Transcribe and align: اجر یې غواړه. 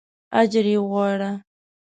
اجر 0.41 0.65
یې 0.73 0.79
غواړه. 0.89 1.31